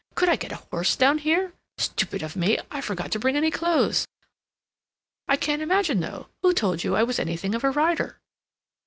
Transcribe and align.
"Could 0.15 0.29
I 0.29 0.35
get 0.35 0.51
a 0.51 0.55
horse 0.71 0.95
down 0.95 1.19
here? 1.19 1.53
Stupid 1.77 2.23
of 2.23 2.35
me! 2.35 2.57
I 2.71 2.81
forgot 2.81 3.11
to 3.11 3.19
bring 3.19 3.35
any 3.37 3.51
clothes. 3.51 4.07
I 5.27 5.35
can't 5.37 5.61
imagine, 5.61 5.99
though, 5.99 6.29
who 6.41 6.53
told 6.55 6.83
you 6.83 6.95
I 6.95 7.03
was 7.03 7.19
anything 7.19 7.53
of 7.53 7.63
a 7.63 7.69
rider?" 7.69 8.19